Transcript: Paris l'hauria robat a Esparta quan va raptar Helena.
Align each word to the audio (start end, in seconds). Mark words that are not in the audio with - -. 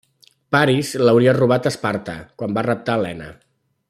Paris 0.55 0.93
l'hauria 1.01 1.35
robat 1.39 1.69
a 1.69 1.73
Esparta 1.73 2.17
quan 2.41 2.57
va 2.59 2.65
raptar 2.69 2.97
Helena. 3.01 3.29